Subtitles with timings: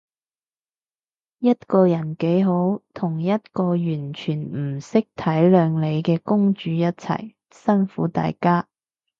[1.37, 8.67] 一個人幾好，同一個完全唔識體諒你嘅公主一齊，辛苦大家